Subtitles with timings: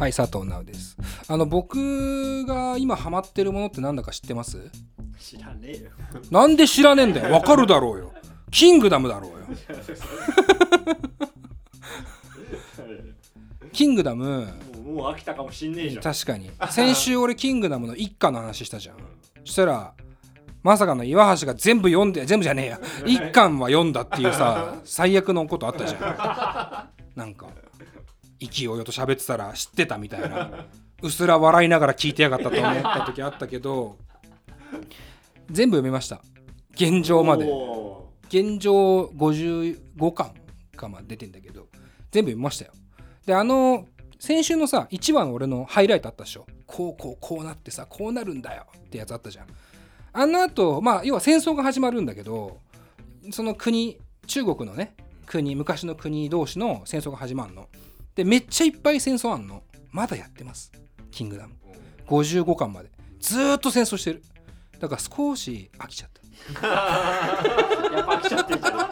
[0.00, 0.96] はい佐藤直です。
[1.28, 4.70] あの僕が今ハマってるものって何だか知ってます？
[5.18, 5.90] 知らねえよ。
[6.30, 7.34] なんで知らねえんだよ。
[7.34, 8.10] わかるだろうよ。
[8.50, 9.36] キングダムだろうよ。
[13.74, 14.48] キングダム。
[14.74, 16.02] もうもう飽きたかもしんねえじゃん。
[16.02, 16.50] 確かに。
[16.70, 18.96] 先週俺キングダムの一巻の話したじゃん。
[19.44, 19.92] そしたら
[20.62, 22.80] まさかの岩橋が全部読んで全部じゃねえや。
[23.04, 26.00] 一巻は読んだっていうさ最悪のことあったじゃん。
[27.18, 27.48] なんか
[28.40, 30.66] 勢いよと喋ってたら知ってたみたいな。
[31.02, 33.96] うすら笑いながら聞いてやがったと思った時あったけど
[35.50, 36.22] 全部読みました。
[36.74, 37.46] 現状まで。
[37.46, 37.90] お
[38.30, 40.32] 現状55巻
[40.76, 41.66] かまで出てんだけど
[42.12, 42.72] 全部読みましたよ。
[43.26, 43.86] であの
[44.20, 46.46] 先週のさ1話の俺のハイライトあったでしょ。
[46.66, 49.46] こうこうこうなってさこうなるんだよってやつあったじゃん。
[50.12, 52.58] あの後まあ要は戦争が始まるんだけど
[53.32, 54.94] その国中国のね
[55.26, 57.68] 国昔の国同士の戦争が始まるの
[58.20, 59.62] でめっちゃいっぱい戦争あんの。
[59.92, 60.70] まだやってます。
[61.10, 61.54] キングダム。
[62.06, 62.90] 55巻まで。
[63.18, 64.22] ずーっと戦争してる。
[64.78, 66.20] だから少し飽きちゃった。
[66.60, 66.60] ー
[67.96, 68.74] やっぱ飽きちゃってんじゃん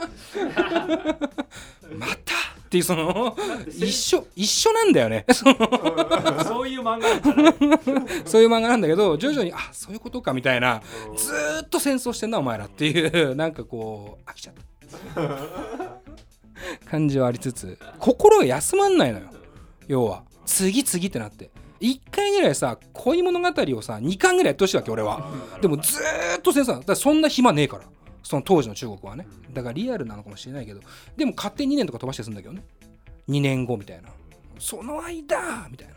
[1.99, 2.17] またっ
[2.71, 3.37] ていうその
[3.69, 5.27] 一緒一緒なんだよね。
[5.31, 5.55] その
[6.45, 7.09] そういう漫画
[8.25, 10.81] そういう漫画なんだけど徐々にあそういうことかみたいな。
[11.19, 13.35] ずーっと戦争してんなお前らっていう。
[13.35, 14.63] なんかこう飽きちゃった
[16.91, 19.27] 感じはありつつ心が休まんないのよ。
[19.87, 20.23] 要は。
[20.45, 21.51] 次々ってなって。
[21.81, 25.31] 1回ぐらいさ恋物語をさ2巻ぐらいやってほしいわけ俺は。
[25.61, 26.01] でもず
[26.37, 27.85] っと先生だそんな暇ねえから。
[28.23, 29.27] その当時の中国はね。
[29.53, 30.81] だからリアルなのかもしれないけど。
[31.17, 32.63] でも勝手に2年とか飛ばしてすんだけどね。
[33.29, 34.09] 2年後みたいな。
[34.59, 35.95] その間みたいな。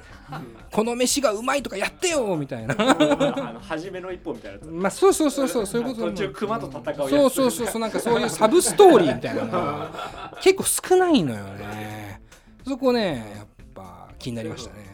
[0.72, 2.76] この飯がうまいとかやってよみたいな。
[2.78, 6.10] あの初めの一歩みたいなまあそうそうそうそうそういうこと。
[6.12, 9.44] 途中熊と戦うそうそうそうそうなんかそういうサブストーリーみたいな。
[9.44, 12.22] のが結構少ないのよね。
[12.66, 14.94] そこねやっぱ気になりましたね。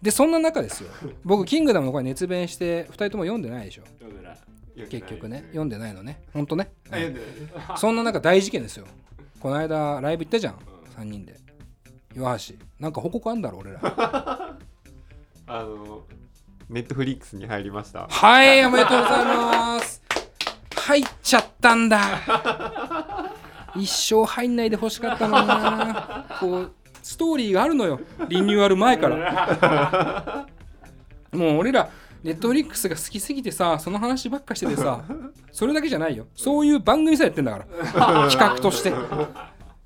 [0.00, 0.90] でそんな中ですよ。
[1.24, 3.82] 僕キングダムの声熱弁して2人とも読んでないでしょ。
[4.00, 4.38] 読んでない。
[4.88, 5.92] 結局ね読んでない。
[5.92, 6.22] のね。
[6.32, 6.70] ほんとね。
[6.90, 7.18] あ読ん
[7.76, 8.86] そんな中大事件ですよ。
[9.40, 10.58] この間ライブ行ったじゃん。
[10.96, 11.36] 3人で
[12.14, 12.54] 岩橋。
[12.78, 13.80] なんか報告あんだろ俺ら。
[15.46, 16.02] あの
[16.68, 18.06] ネットフリックスに入りました。
[18.08, 20.02] はいおめでとうございます。
[20.76, 22.00] 入っちゃったんだ。
[23.76, 26.26] 一生入んないでほしかったのにな。
[26.40, 28.00] こうストーリーがあるのよ。
[28.28, 30.46] リニューアル前から。
[31.32, 31.88] もう俺ら
[32.22, 35.02] ネットフリックスが好きすぎてさその話ばっかしててさ
[35.50, 36.26] それだけじゃないよ。
[36.34, 38.28] そういう番組さえやってんだから。
[38.30, 38.92] 企画として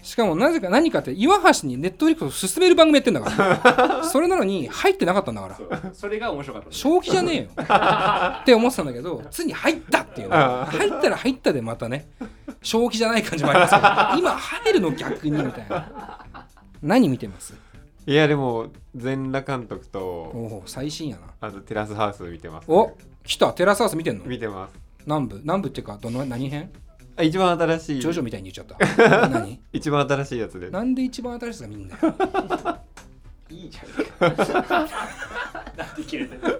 [0.06, 4.05] しかもなぜか何かって岩橋にネットフリックスを進める番組やってんだから。
[4.06, 5.93] それなのに入ってなかったんだから。
[5.93, 6.69] それが面白かった。
[6.71, 7.65] 正気じゃねえよ。
[8.41, 10.28] って思ってたんだけどついに入ったっていう。
[10.28, 12.09] の入ったら入ったでまたね。
[12.62, 13.87] 正気じゃない感じもありますけど。
[14.19, 16.21] 今入るの逆にみたいな。
[16.83, 17.55] 何見てます？
[18.06, 21.49] いやでも全裸監督とおお最新やな。
[21.49, 22.93] あとテラスハウス見てます、お
[23.25, 23.53] 来た。
[23.53, 24.25] テラスハウス見てんの？
[24.25, 24.78] 見てます。
[25.05, 25.41] 南部？
[25.43, 26.71] 南部っていうかどの何編？
[27.16, 28.00] あ一番新しい。
[28.00, 29.28] ジョジョみたいに言っちゃった。
[29.28, 29.59] 何？
[29.72, 30.66] 一番新しいやつで。
[30.66, 32.78] すなんで一番新しいやつが見んだよ
[33.49, 34.31] いいじゃん。
[35.77, 36.59] なんで切れてる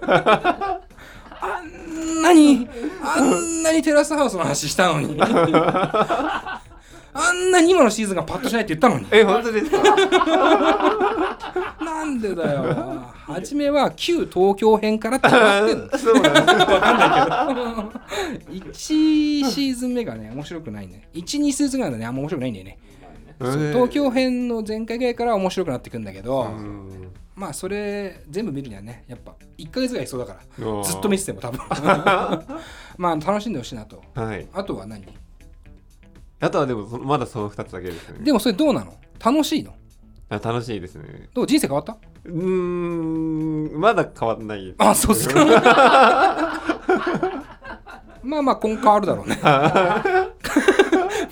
[1.39, 2.67] あんなに
[3.03, 5.15] あんなにテラスハウスの話したのに
[7.17, 9.77] あんなに今のシーズンがパッとしないって言ったのにえ本当ですか？
[11.83, 13.01] なんでだよ。
[13.25, 15.89] 初めは旧東京編からってなってんの。
[15.97, 18.67] そうなんですわかんないけど。
[18.69, 21.09] 1シーズン目がね、面白くないね。
[21.13, 22.77] 1、2シーズン目がね、あんま面白くないんだよね。
[23.39, 31.59] そう東京編の前回ぐらいから面白くなってくんだけど、うんまあそれ全部見るにはね、やっぱ1ヶ月ぐらい必要だから、ずっと見てても多分。
[32.97, 34.01] まあ楽しんでほしいなと。
[34.15, 35.05] はいあとは何？
[36.39, 38.93] あとはでもそまだその2つだけですねでもそれどうなの？
[39.23, 39.73] 楽しいの？
[40.29, 41.97] あ楽しいですねどう人生変わった？
[42.25, 45.45] うーんまだ変わんないあ、そうっすか。
[48.23, 49.39] まあまあ今後変わるだろうね。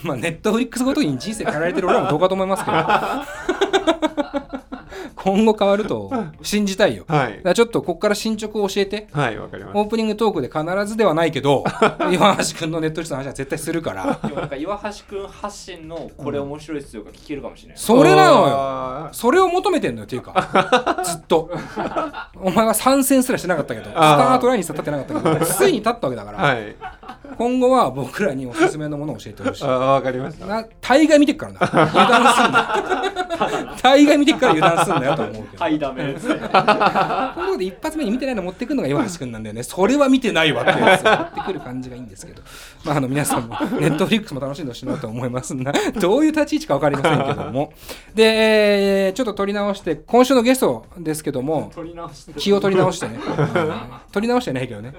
[0.04, 2.78] まあネットフリックスごとに人生変えられてる俺らもどうかと思いますけど。
[5.26, 6.12] 今後変わると
[6.44, 7.04] 信じたいよ。
[7.08, 7.42] はい。
[7.44, 9.08] らちょっとここから進捗を教えて。
[9.12, 11.64] はいわかりましオープニングトークで必ずではないけど、
[12.12, 14.20] 岩橋君のネットフリスの話は絶対するから。
[14.22, 18.48] でもなんか岩橋くん発信のこれ面白いっすよが聞けるかもしれない、それなのよ。
[18.50, 21.02] よそれを求めてんのよっていうか。
[21.04, 21.50] ずっと。
[22.40, 26.76] お前は参戦すらしてなかったけどスタートラインにさ立ってなかったけどついに立ったわけだから、はい
[27.38, 29.64] 今後は僕らにおすすめのものを教えてほしい。
[29.66, 30.46] あわかりました。
[30.46, 31.60] な大概見てっからな。
[31.62, 36.36] 油断すんな大概見てっから油断すんなよと思うけど、はいダメですね。
[36.36, 39.64] こういうことで一発目に見てないの持ってくるのが岩橋君なんだよね。
[39.64, 42.42] それは見てないわってやつを 持ってくる感じがいいんですけど。
[42.84, 47.74] まああの皆さんもネットフリックスも楽しんでほしいなと思いますがどういう立ち位置か分かりませんけども。
[48.14, 51.72] で、えーちょっと取り直して今週のゲストですけども。
[51.74, 52.34] 取り直して。
[52.34, 53.20] 気を取り直してね。
[54.12, 54.94] 取り直してはないけどね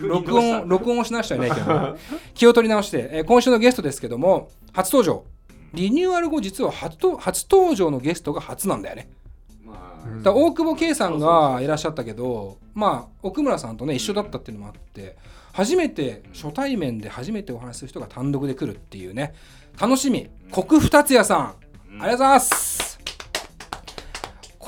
[0.00, 1.98] 録音録音をし直してはいないけど、ね、
[2.34, 5.24] 気を取り直して、えー今週のゲストですけども初登場。
[5.74, 9.10] リニューアル後実は初と初登場のゲストが初なんだよね。
[9.64, 10.22] まうん。
[10.22, 15.16] だ大久保圭さんがいらっしゃったけどまあ奥村さんとね一緒だったっていうのもあって
[15.52, 19.34] 初めて初対面で初めてお話しする人が単独で来るっていうね。
[19.78, 20.28] 楽しみ。
[20.50, 21.38] 国府達也さん。
[21.38, 21.52] あ
[21.92, 22.95] りがとうございます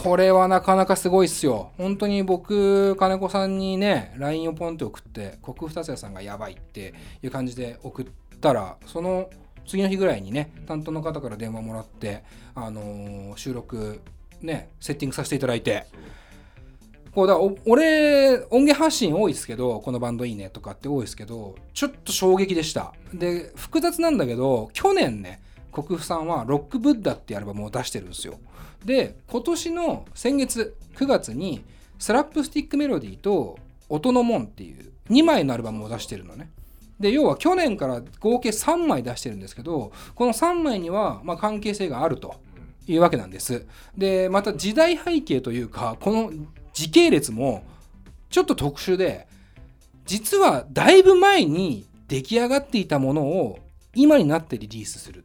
[0.02, 1.72] これはなかなかすごいっすよ。
[1.76, 8.06] 本当に僕金子さんにね LINE をポンって送って国府達也さんがやばいっていう感じで送っ
[8.40, 9.28] たらその
[9.66, 12.22] 次の日ぐらいにね担当の方から電話もらって、
[12.54, 14.00] あのー収録
[14.40, 15.86] ねセッティングさせていただいて。
[17.10, 22.94] こうだお俺音源発信多いですけどこのバンドいいねとかって多いですけどちょっと衝撃でした。
[23.12, 25.40] で複雑なんだけど去年ね
[25.72, 28.38] 国府さんは「ロックブッダ」っていうアルバムを出してるんですよ。
[28.84, 31.64] で今年の先月9月に
[31.98, 33.58] 「スラップスティックメロディー」と
[33.88, 36.50] 「音の門」っていう2枚のアルバムを出してるのね。
[37.00, 42.40] で要は去年から合計3枚出してるんですけどこの3枚にはまあ関係性があると
[42.88, 43.66] いうわけなんです。
[43.96, 46.32] でまた時代背景というかこの
[46.72, 47.62] 時系列も
[48.30, 49.26] ちょっと特殊で
[50.06, 53.58] 実はだいぶ前に出来上がっていたものを
[53.94, 55.24] 今になってリリースする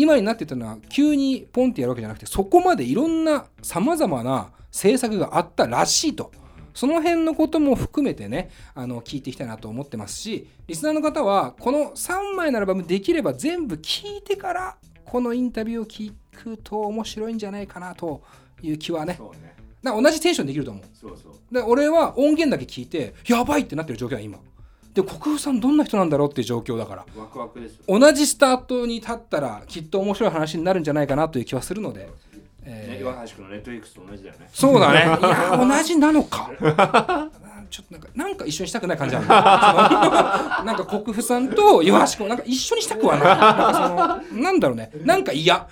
[0.00, 6.32] 今になってたのは急にポンってやるわけじゃなくてそこまでいろんなさまざまな制作があったらしいと。
[6.72, 18.22] その辺のことも含めてねあの聞いていきたいなと思ってますしリスナーの方はこの3枚のアルバムできれば全部聞いてからこのインタビューを聞くと面白いんじゃないかなと
[18.62, 19.18] いう気はね。
[19.18, 19.56] ね。
[19.82, 20.84] 同じテンションできると思う。
[20.94, 21.54] そうそう。
[21.54, 24.38] で俺は音源だけ聞いてやばいってなってる状況は今
[24.94, 27.06] で国風さんどんな人なんだろうっていう状況だから。
[27.16, 32.08] ワクワクですよ同じスタートに立ったらきっと面白い話になるんじゃないかなという気はするので、
[32.64, 34.48] え岩橋君のネットフリックスと同じだよね。
[34.52, 34.98] そうだね。
[35.20, 36.50] いや同じなのか。
[37.70, 39.26] ちょっとなんかなんか一緒にしたくない感じある
[40.66, 43.24] なんか国府さんと岩橋君なんか一緒にしたくはない。
[43.24, 44.90] なんかそのなんだろうね。
[45.04, 45.68] なんか嫌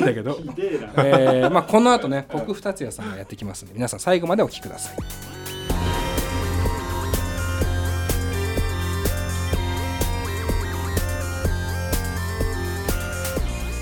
[0.00, 0.38] んだけど。
[0.98, 4.96] えーまあ、この後ね国府達也さんがやってきますので皆さん最後までお聞きください。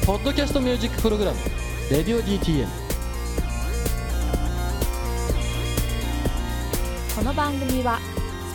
[0.08, 1.38] ポッドキャストミュージックプログラム
[1.92, 2.66] 「レディオ DTM」
[7.14, 7.98] この番組は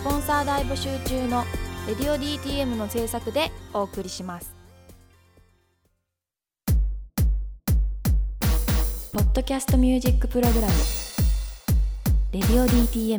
[0.02, 1.46] スポンサー大募集中の
[1.88, 4.53] 「レディオ DTM」の制作でお送りします
[9.14, 10.74] ポッドキャストミュージックプログラム
[12.34, 13.18] 「レディオ DTM」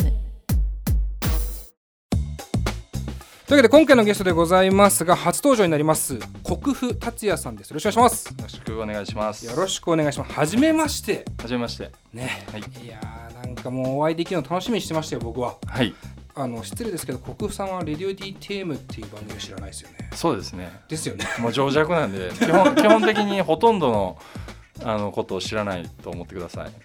[3.47, 7.71] というわけで今回のゲストでございますが初登場になります国府達也さんです。
[7.71, 8.27] よろしくお願いします。
[8.37, 9.47] よろしくお願いします。
[9.47, 10.33] よろしくお願いします。
[10.33, 11.25] はじめまして。
[11.41, 11.93] はじめまして。
[12.13, 12.61] ね、はい。
[12.61, 15.55] いやーなんかもうお会いできるの楽しみにしてましたよ僕は。
[15.65, 15.95] はい。
[16.35, 20.11] あの失礼ですけど国府さんは「レディオ DTM」っていう番組を知らないですよね。
[20.13, 20.73] そうですね。
[20.89, 21.25] ですよね。
[21.39, 24.19] もう情弱なんで、基本基本的にほとんどの
[24.83, 26.71] あのことを知らないと思ってください。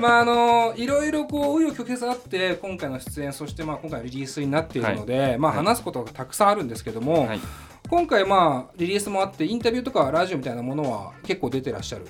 [0.00, 7.40] まああのいろいろこう紆余曲折あって今回の出演そしてまあ今回のリリースになっているので、まあはい話すことがたくさんあるんですけども、はい。
[7.88, 12.06] 今回まあリリースもあってインタビューとかラジオみたいなものは結構出てらっしゃる？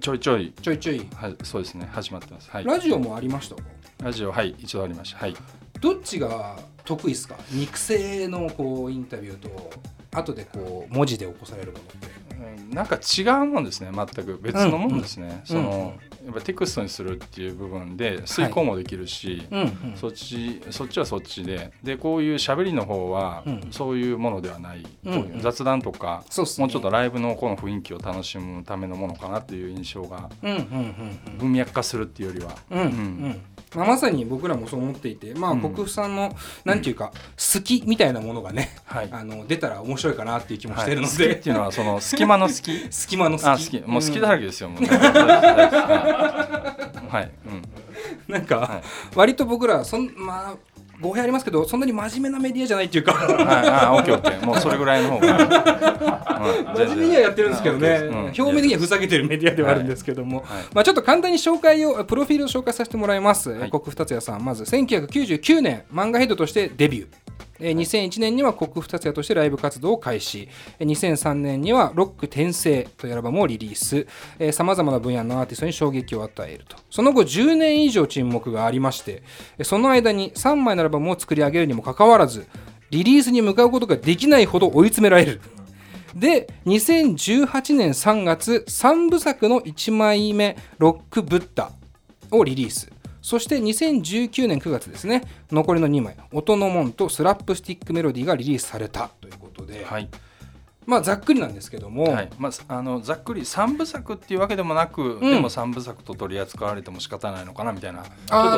[0.00, 1.08] ちょいちょい、ちょいちょい？
[1.14, 1.88] はい、そうですね。
[1.90, 2.48] 始まってます。
[2.50, 2.64] はい。
[2.64, 3.56] ラジオもありました？
[3.56, 3.62] か
[4.02, 5.18] ラジオ、はい、一度ありました。
[5.18, 5.36] はい。
[5.80, 7.34] どっちが得意ですか？
[7.50, 9.70] 肉声のこうインタビューと
[10.14, 12.25] 後でこう文字で起こされるものってうん
[12.70, 13.90] なんか違うもんですね。
[13.94, 14.38] 全く。
[14.42, 15.42] 別のもんですね。
[15.44, 19.46] その、やっぱテクストにするっていう部分で遂行もできるし。
[19.50, 19.92] うんうん。
[19.96, 21.72] そっちそっちはそっちで。
[21.82, 23.68] でこういう喋りの方は、うん。
[23.70, 26.44] そういうものではない、うん雑談とか、ね。
[26.58, 32.86] もうちょっとライブのこの雰囲気を楽しむためのものかなっていう印象がうんうんうん文脈化するっていうよりは、うんうん。
[32.86, 33.40] うん。
[33.74, 35.60] まあ、まさに僕らもそう思っていてまあうん。
[35.60, 39.08] 国府さんのなんていうか好きみたいなものがねはい。
[39.12, 41.10] あの出たら面白いかなっていう気もしてるのはい。
[41.10, 44.88] 好きで、っていうのはその 隙間の好き隙間の好きあもう好きだらけ、けですよ、もうね。
[44.90, 44.96] は
[47.04, 47.30] い、はい。
[47.46, 48.32] うん。
[48.32, 48.82] なんか、はい。
[49.14, 53.12] 割と僕らそんまあ語弊ありますけどそんなに真面目なメディアじゃないっていうか。
[53.12, 54.46] はい、あオッケーオッケー。
[54.46, 58.16] もうそれぐらいの方が、う ん真面目にはやってるんですけどね、うん。
[58.26, 60.46] 表面的にはふざけてるメディアではあるんですけども、はい。
[60.74, 63.70] まあ、ちょっと簡単に紹介をプロフィールを紹介させてもらいます、はい。
[63.70, 64.44] 国府達也さん。
[64.44, 67.06] まず1999年漫画ヘッドとしてデビュー
[67.58, 70.48] 2001年には国府達也としてライブ活動を開始。
[70.80, 74.06] 2003年には「ロック転生」というアルバムをリリース。
[74.52, 76.76] さまざまな分野のアーティストに衝撃を与えると。
[76.90, 79.22] その後10年以上沈黙がありまして
[79.62, 82.46] その間に3枚のアルバムを作り上げるにもかかわらず
[82.90, 85.40] リリースに向かうことができないほど追い詰められる。
[86.14, 91.70] で2018年3月3部作の1枚目「ロック・ブッダ」
[92.30, 92.90] をリリース。
[93.26, 95.24] そして2019年9月ですね。
[95.50, 100.08] 残りの2枚「音の門」と「スラップスティック・メロディー」がリリースされたということで、はい。
[100.86, 102.30] まあざっくりなんですけども、はい。
[102.38, 108.04] まあ、あのざっくり3部作っていうわけでもなく、でも3部作と取り扱われても仕方ないのかなみたいな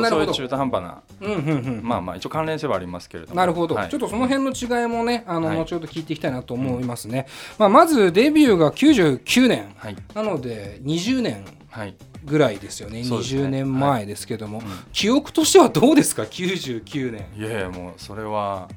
[0.08, 1.80] そういう中途半端なうんうんうん。
[1.82, 3.36] まあまあ一応関連性はありますけれども。
[3.36, 3.88] なるほど、はい。
[3.88, 5.56] ちょっとその辺の違いもねあの、はい。
[5.56, 7.26] 後ほど聞いていきたいなと思いますね、
[7.58, 9.74] まあ、まずデビューが99年。
[9.76, 9.96] はい。
[10.14, 11.94] なので20年はい。
[12.24, 13.04] ぐらいですよね。
[13.04, 13.42] そうですね。
[13.42, 14.64] 20年前ですけども、うん。
[14.92, 17.26] 記憶としてはどうですか？99年。
[17.36, 18.68] いやいやもうそれは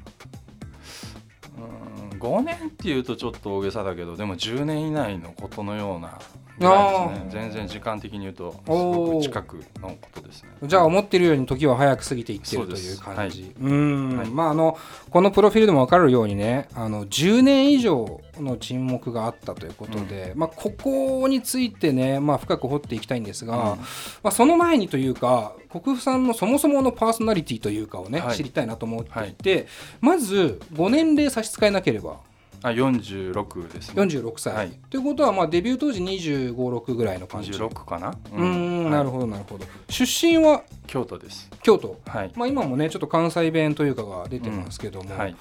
[1.58, 6.20] うーん5年っていうとちょっと大げさだけどでも10年以内のことのような
[6.58, 7.42] ぐらいですね。
[7.42, 10.50] 全然時間的に言うとすごく近くのことですね。
[10.62, 13.54] じゃあ思ってるように時は早く過ぎていってるという感じ。
[13.60, 14.78] うーん、まああの
[15.10, 23.76] このプロフィールでも分かるようにねあの10年以上の沈黙があったということで、まあ、ここについてね、まあ、深く掘っていきたいんですが、
[24.22, 28.36] まあ、その前にというか国府さんのそもそものパーソナリティというかをね、はい。
[28.36, 29.66] 知りたいなと思っていて、
[30.00, 32.16] まずご年齢差し支えなければ
[32.64, 34.02] あ46ですね。
[34.02, 34.70] 46歳、はい。
[34.88, 37.50] ということはまあデビュー当時2 5 6ぐらいの感じ。
[37.50, 38.10] 26かな？
[38.10, 39.66] うーん、なるどほどなるほど。
[39.88, 40.62] 出身は？
[40.86, 41.50] 京都です。
[41.62, 41.98] 京都。
[42.06, 42.32] はい。
[42.34, 45.36] まあ、今もねちょっと関西弁というかが出てますけども、はい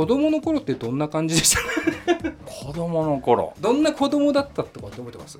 [0.00, 1.60] 子供の頃ってどんな感じでした？
[2.46, 3.52] 子供の頃。
[3.60, 5.38] どんな子供だったとかって覚えてます？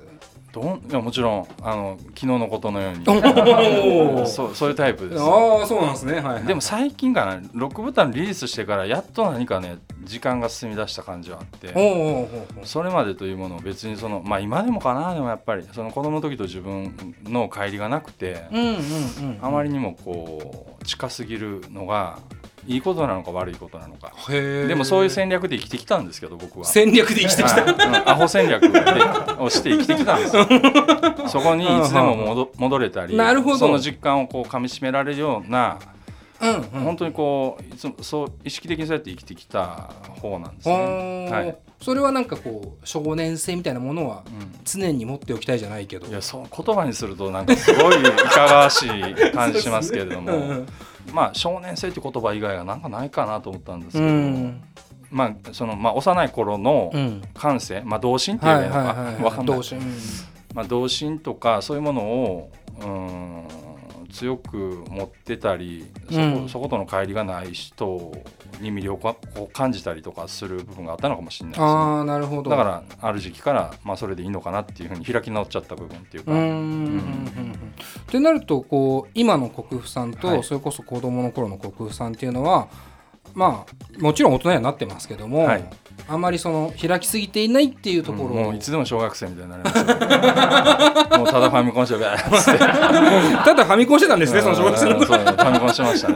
[0.53, 3.03] どんいやもちろんあの昨日のことのように。
[3.07, 5.21] おそうそういうタイプです。
[5.21, 6.15] ああそうなんですね。
[6.15, 7.41] はい、はい、でも最近かな。
[7.53, 11.73] ロックブタンリリースしてからやっと何かね時間が進み出した感じはあって。
[12.65, 15.15] それまでというものを別にそのまあ今でもかな。
[15.15, 18.43] でもやっぱりその子供の時と自分の乖離がなくて
[19.41, 22.19] あまりにもこう近すぎるのが
[22.67, 24.13] いいことなのか悪いことなのか。
[24.29, 26.65] でもそういう戦略で生きてきたんですけど僕は。
[26.65, 27.73] 戦略で生きてきた、はい。
[27.73, 28.09] うん。
[28.09, 28.79] アホ戦略で
[29.39, 30.47] をして生きてきたんですよ。
[31.27, 33.57] そこにいつでも戻戻れたりなるほど。
[33.57, 35.79] その実感をこう噛みしめられるような、
[36.41, 36.61] うんうん。
[36.61, 39.91] 本当にこういつもそう意識的にそうやって生きてきた
[40.21, 41.29] 方なんですおね。
[41.29, 41.31] ー。
[41.31, 41.57] はい。
[41.81, 44.23] それはなんかこう少年性みたいなものは
[44.63, 46.05] 常に持っておきたいじゃないけど。
[46.05, 50.67] いやそう言葉にするとなんかすごいいかがわしい感じしますけれども、うんうん
[51.13, 54.63] まあ少年性って言葉以外はなんかないかなと思ったんですけうど、ん。
[55.09, 57.21] まあそのまあ幼い頃のうん。
[57.33, 59.23] 感性、まあ童心っていうはいのかはいはい。
[59.23, 59.55] わかんない。
[59.57, 59.77] 同心。
[59.79, 59.85] うん。
[60.53, 63.47] まあ、童心とかそういうものをうーん
[64.11, 66.49] 強く持ってたりそこ,、うん。
[66.49, 68.11] そことの乖離がない人
[68.59, 71.67] に魅力を感じたりとかする部分があったのかもしれないですね。
[71.67, 72.49] ああなるほど。
[72.49, 77.53] だからある時期から、まあ、それでいいのかなっていうふうに開き直っちゃった部分っていうか、うーんうんうんうん。
[77.53, 80.43] ってなるとこう今の国府さんと、はい。
[80.43, 82.67] それこそ子供の頃の国府さんっていうのは
[83.33, 85.63] まあもちろん大人にはなってますけども、はい。
[86.07, 89.83] あまりその開きすぎていないっていうところを、もういつでも小学生みたいになりますよ。
[91.19, 96.15] もうただファミコンして ただファミコンしてたんですねその小学生のファミコンしてましたね。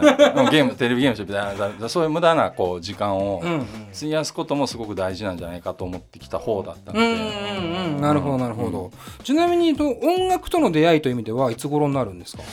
[0.51, 3.65] ゲームテレビゲームしてバーッそういう無駄なこう時間をうんうん。
[3.95, 7.17] 費やすこともすごく大事なんじゃないかと思ってきた方だったので、うんうん
[7.95, 8.91] うんなるほどなるほど、
[9.23, 12.43] ちなみに音楽との出会いという意味ではいつ頃になるんですか？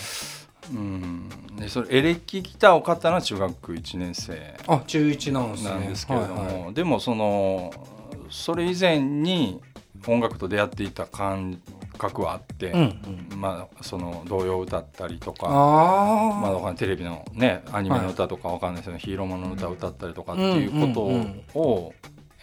[0.70, 1.28] うん。
[1.56, 4.56] でそれエレキギターを買ったのは中学1年生。
[4.66, 5.70] あ中1なんですね。
[5.70, 6.74] なんですけれども、はいはい。
[6.74, 7.72] でもその
[8.30, 9.60] それ以前に
[10.06, 11.60] 音楽と出会っていた感
[11.96, 12.80] 覚はあって、うん
[13.32, 13.40] うん。
[13.40, 15.50] まあその童謡を歌ったりとかあ
[16.62, 20.94] まあ、テレビのねアニメの歌とかわかんないですけど、ヒーローものの歌を歌ったりとかっていうこ
[21.54, 21.92] とを、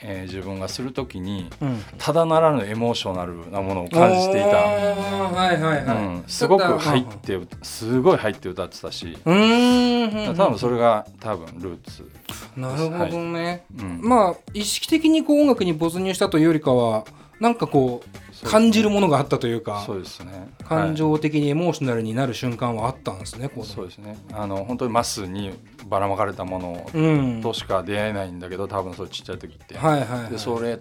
[0.01, 12.09] えー自分がするときにあ、うん、ただならぬエモーショナルなものを感じていた、はいはいはい、うん、すごく入ってすごい入って歌ってたし、うーん多分それが多分ルーツ、
[12.55, 14.01] なるほどね、うん。
[14.01, 17.05] まあ意識的にこう音楽に没入したというよりかは
[17.39, 20.49] なんかこう感じるものがあったというかそうですね。
[20.63, 24.17] 感情的にエモーショナルになる瞬間はあったんですね、こはいそうですね。
[24.33, 25.51] あの本当にマスに
[25.87, 27.41] ばらまかれたものうん。
[27.41, 30.79] としか出会えないんだけど多分そうちっちゃい時って、はいはい、はい、でそれ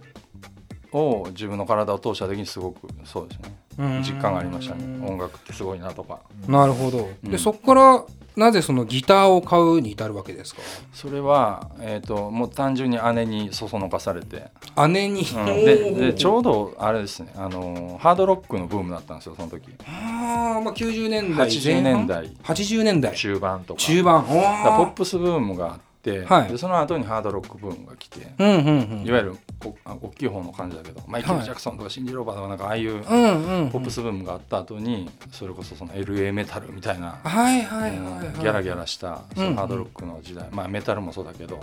[0.93, 3.57] を自分の体を通した時にすごくそうですね。
[3.79, 4.03] うん。
[4.03, 5.07] 実感がありましたね。
[5.07, 6.21] 音楽ってすごいなとか。
[6.47, 7.31] なるほど、うん。
[7.31, 8.05] でそこから
[8.39, 10.63] なぜそのギターを買うに至るわけですか？
[10.93, 14.45] それは、えー、ともう単純に姉にそそのかされて、
[14.89, 15.47] 姉に、うん。
[15.47, 19.75] ででちょうどあれですねあのハードロックのブームだったんですよその時。
[19.87, 22.31] あーまあ90年代80年代。
[22.45, 23.15] 80年代。
[23.15, 23.81] 中盤とか。
[23.81, 24.25] 中盤。
[24.25, 26.49] ポッープスブームがあって、はい。
[26.49, 29.07] でその後にハードロックブームが来て、うんうんうん。
[29.07, 41.61] いわゆるこあ大きい方の感じだけどマイケル・ジャクソンとかシンディ・ローバーとかなんかああいうポップスブームがあった後にそれこそその LA メタルみたいな、ギャラギャラしたそうんのハードロックの時代、まあメタルもそうだけど、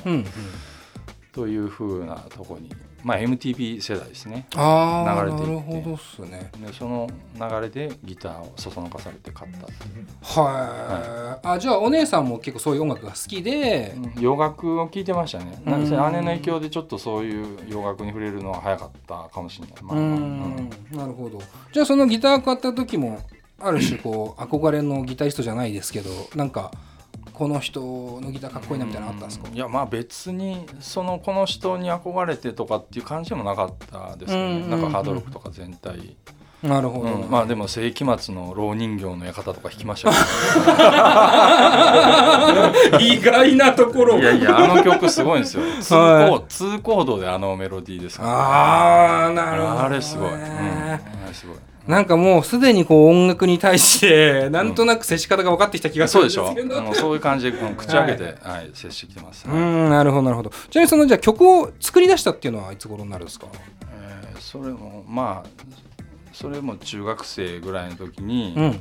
[1.33, 2.69] というふうなとこに、
[3.05, 4.47] まあ、MTV 世代ですね。
[4.55, 5.83] ああなる流れていって。
[5.83, 6.50] ほどっすね。
[6.59, 9.67] でその流れでギターをそそのかされて買った
[10.41, 15.62] はい、あじゃあお姉さんも結構そういう音楽が好きで、洋楽を聴いてましたね。
[15.65, 20.09] なんか姉の影響でちょっとそういう洋楽に触れるのは早かったかもしれない、まあうまあ。
[20.17, 20.69] ん。
[20.93, 21.39] なるほど。
[21.71, 23.19] じゃあそのギター買った時も
[23.59, 26.71] ある種こう 憧れのギタリストじゃないですけどなんか
[27.38, 29.50] この人のギターかっこいいなみたいなのあったんですか？
[29.54, 36.15] いやまあ別にそのこの人に憧れてとかっていう感じでもなかったですけどうんなんかハードロックとか全体、
[36.63, 37.30] なるほど、うん。
[37.30, 40.12] まあでも聖飢魔IIの蝋人形の館とか弾きました
[43.00, 45.63] 意外なところいやいやあの曲すごいんですよ。
[45.82, 46.30] ツーはい。
[46.30, 48.30] コーツーコードであのメロディーですから。
[48.30, 56.56] ああなるほど、ね、あれすごい、うん、あれすごいなんかもうすでにこう音楽に対してなんとなく接し方が分かってきた気がするそうんでしょ。
[56.56, 58.72] ですけど、もうそういう感じでうん口開けて、はい。
[58.74, 60.50] 接してきてます、うーんなるほどなるほど。
[60.50, 63.48] ちなみにそのじゃあ曲を作り出したっていうのはいつ頃になるんですか？
[63.92, 65.50] えーそれもまあ
[66.34, 68.80] それも中学生ぐらいの時に、うん。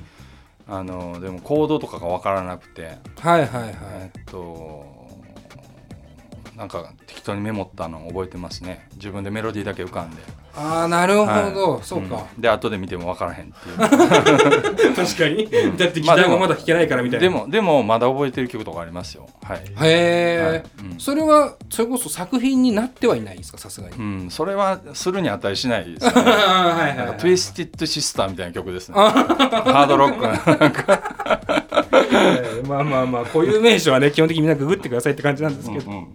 [0.66, 3.74] あのでもコードとかが分からなくて、はいはいはい。
[3.82, 5.04] えっと
[6.56, 8.88] なんか適当にメモったのを覚えてますね。
[8.94, 10.22] 自分でメロディーだけ浮かんで
[10.56, 11.82] ああなるほど、はい。
[11.82, 12.40] そうか、ん。
[12.40, 13.76] で後で見ても分からへんっていう。
[14.94, 15.76] 確かに、うん。
[15.76, 19.28] だってギターがまだ弾けないからみたいな、でもでもまだ覚えてる曲とかありますよ。
[19.42, 20.62] はい、へえ、はい。
[20.92, 20.98] うん。
[20.98, 23.58] それはそれこそ作品になってはいないですか？
[23.58, 26.22] さすがに、うん、それはするに値しないですよね。
[26.30, 28.94] はいなんか Twisted Sister みたいな曲ですね。
[28.94, 31.00] ハードロックななんか。
[32.68, 36.06] まあまあまあ固有名詞はね基本的にみんなググってくださいって感じなんですけど、うんうん。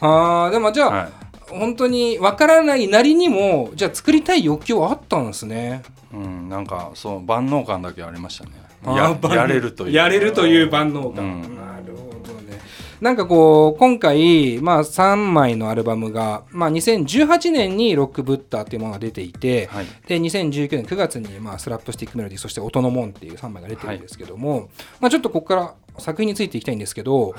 [0.00, 1.08] ああでもじゃあ、はい
[1.50, 5.82] 本当にわからないなりにもじゃあ作りたい欲求はあったんですね。
[6.12, 8.50] うん、なんかそう万能感だけありましたね。
[8.86, 9.92] ややれるという。
[9.92, 11.56] やれるという万能感、うん。
[11.56, 12.58] なるほどね。
[13.00, 19.86] なんかこう今回、まあ、3枚のアルバムが、まあ、2018年に「ロックブッダ」っていうものが出ていて、はい。
[20.06, 24.70] で2019年9月に、まあ、スラップスティックメロディーそして音の門っていう3枚が出てるんですけども、
[25.00, 27.34] まあ、ちょっとここから作品についていきたいんですけど、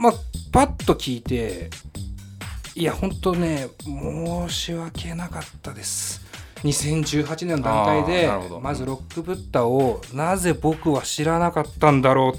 [0.00, 0.12] まあ
[0.52, 1.70] パッと聞いて
[2.78, 6.20] いや本当ね申し訳なかったです。
[6.62, 12.38] 2018年の段階でまずロックブッダをなぜ僕は知らなかったんだろう。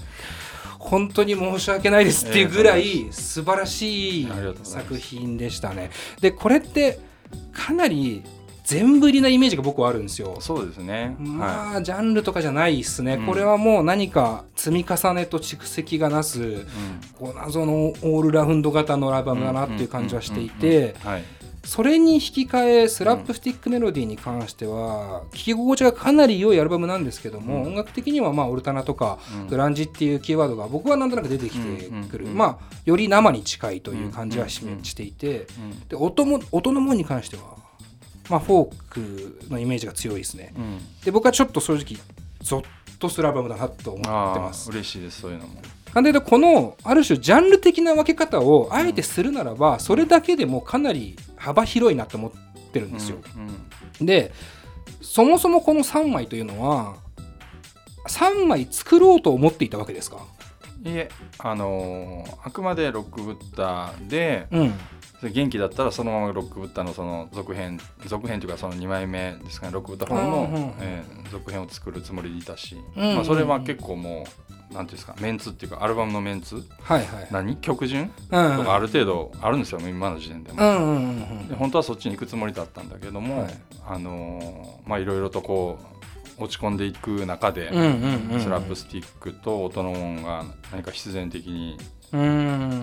[0.78, 4.30] 本当に申し訳ないですっていうぐらい素晴らしい
[4.62, 5.90] 作品でしたね。
[6.22, 7.00] でこれって
[7.52, 8.24] かなり
[8.68, 10.36] 全振りなイメージが僕はあるんですよ。
[10.42, 13.26] そうですね、はまあ、ジャンルとかじゃないですね、うん。
[13.26, 16.66] これはもう何か積み重ねと蓄積がなすい、うん。
[17.18, 19.84] こう謎のオールラウンド型のアルバムだなって。
[19.84, 21.24] いう感じはしていてはい、
[21.64, 27.68] それに引き換えスラップスティックメロディーに関しては聴き心地がかなり良いアルバムなんですけども、うん。
[27.68, 29.48] 音楽的にはまあオルタナとかうん。
[29.48, 34.62] グランジっていうキーワードが僕はなんとなく出てきてくる、まあより生に近いという感じはし,、
[34.96, 35.48] ていて。
[35.60, 35.88] うん。
[35.88, 37.67] で音も音の門に関しては、
[38.30, 40.54] まあ、フォークのイメージが強いですね。
[40.58, 41.98] うんで僕はちょっと正直
[42.42, 42.66] ゾッ
[43.00, 44.74] とするアルバムだなと思ってあますあ。
[44.74, 45.62] 嬉しいですそういうのも
[45.94, 52.32] なんでこのある種ジャンル的な分け方をあえてするならばそれだけでもかなり幅広いなと思っ
[52.72, 53.18] てるんですよ。
[54.00, 54.32] うんで
[55.02, 56.96] そもそもこの3枚というのは
[58.08, 60.18] 3枚作ろうと思っていたわけですか？
[60.84, 61.10] いえ
[61.40, 64.74] あのーあくまでロックブッダでうん。
[65.34, 70.74] 元気だったらそのままロックブッダのその続編続編というかその2枚目ですかねロックブッダ本の、うんうんうん。
[70.80, 73.16] えー続編を作るつもりでいたし、うんうんうん。
[73.16, 74.26] まあ、それは結構も
[74.72, 77.28] うなんていうんですかメンツっていうかアルバムのメンツはいはい。
[77.32, 77.58] 何？
[77.58, 78.04] 曲順？
[78.04, 80.62] うんとかある程度あるんですよ今の時点でも。
[80.62, 81.00] うんうんう
[81.44, 81.48] ん。
[81.50, 83.54] で本当はそっちに行くつもりだったんだけども、はい。
[83.88, 85.97] あのーまあいろいろとこう
[86.40, 87.74] 落ち込んでいく中で、ス
[88.50, 91.78] ラップスティックと音の音が何か必然的に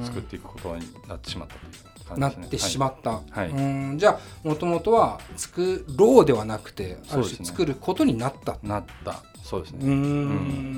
[0.04, 1.72] 作っていくことになってしまったという
[2.14, 2.50] 感なっじですね。
[2.50, 3.48] てしまった、はい。
[3.48, 3.98] うーん。
[3.98, 9.22] じゃあもともとは作ろうではなくてある種作ることになったなった。
[9.42, 9.78] そうですね。
[9.84, 9.92] うーん。
[9.92, 9.96] う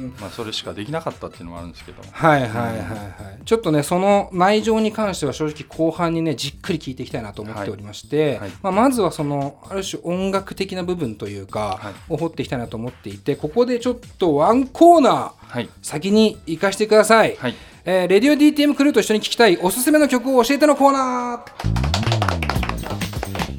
[0.09, 0.15] ん。
[0.21, 2.03] まあそれしかできなかったっていうのもあるんですけど。
[2.11, 8.51] はいはいはいはい、ちょっとねその内情に関しては正直後半にねじっくり聞いていきたいなと思っておりまして、はい。
[8.63, 11.95] まあ、まずはそのある種音楽的な部分というか、はい。
[12.09, 15.69] を掘っていきたいなと思っていてここでちょっとワンコーナーはい。
[15.81, 17.55] 先に行かせてください、はい
[17.89, 21.77] えーレディオ DTM クルーと一緒に聴きたいおすすめの曲を教えてのコーナー。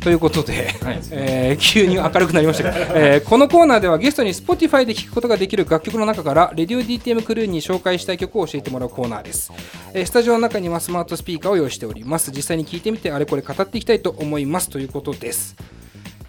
[0.03, 1.01] ということで、はい。
[1.11, 9.49] えー急に明るくなりましたが、えーこのコーナーではゲストに Spotify で聴くことができる楽曲の中からレディオ DTM クルーに紹介したい曲を教えてもらうコーナーです、
[9.93, 12.31] えースタジオの中にはスマートスピーカーを用意しております。
[12.31, 14.69] 実際に聴いてみてあれこれ語っていきたいと思います。
[14.69, 15.55] ということです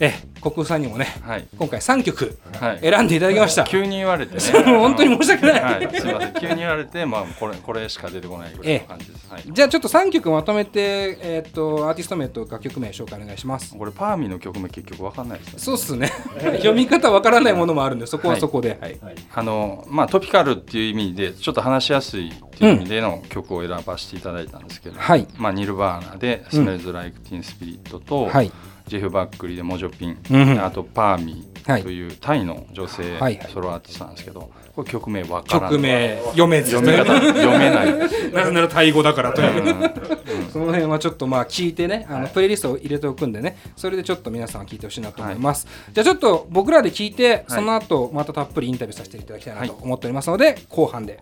[0.00, 2.80] えー国空さんにもねはい今回3曲はい。
[2.80, 4.40] 選んでいただきました、急に言われてね。
[4.66, 6.00] もう本当に申し訳ないはい。
[6.00, 6.32] すみません。
[6.34, 9.26] 急に言われてまあこれこれしか出てこないぐらいの感じです。
[9.30, 9.42] はい。
[9.46, 15.58] じゃあちょっと3曲まとめて、えー、とアーティスト名と楽曲名紹介お願いしますこれパーミーの曲名結局わかんないですね。
[15.58, 16.10] そうっすね
[16.58, 18.98] 読み方わからないものもあるんでそこはそこで、はい
[19.34, 28.50] あのまあトピカルっていう意味でちょっと話しやすいっていう意味での曲を選ばせていただいたんですけど、はいまあニルバーナで「うん Smells Like Teen Spirit と」はい
[28.88, 30.64] ジェフ・バックリーで「モジョピン」うん。
[30.64, 31.80] あと「パーミはい。
[31.80, 33.50] ー」というタイの女性はいはい。
[33.52, 35.70] ソロアーティストなんですけどこれ曲名わからない。
[35.70, 36.72] 曲名読めず。
[36.72, 37.98] 読め方読めない。
[38.32, 39.68] なぜならタイ語だからという、うん。
[39.68, 40.48] うん。
[40.52, 51.20] その辺はちょっとまあ聞いてねあのプレイリストを入れておくんでねそれでちょっと皆さん聞いてほしいなと思います、じゃあちょっと僕らで聞いてその後またたっぷりインタビューさせていただきたいなと思っておりますので後半で。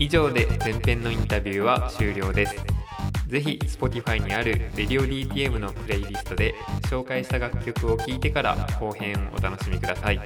[0.00, 2.54] 以上で前編のインタビューは終了です
[3.28, 6.54] ぜひ Spotify にある Radio DTM のプレイリストで
[6.88, 10.20] 紹介した楽曲を聴いてから後編をお楽しみください。